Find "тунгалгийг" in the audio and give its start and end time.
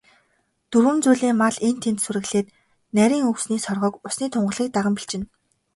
4.33-4.69